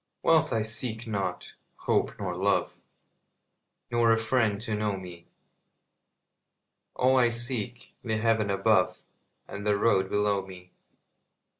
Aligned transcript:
Wealth 0.23 0.51
I 0.51 0.63
seek 0.63 1.05
not, 1.05 1.53
hope 1.75 2.17
nor 2.17 2.35
love, 2.35 2.75
Nor 3.91 4.11
a 4.11 4.17
friend 4.17 4.59
to 4.61 4.73
know 4.73 4.97
me; 4.97 5.27
All 6.95 7.19
I 7.19 7.29
seek, 7.29 7.93
the 8.03 8.17
heaven 8.17 8.49
above 8.49 9.03
And 9.47 9.63
the 9.63 9.77
road 9.77 10.09
below 10.09 10.43
me. 10.43 10.71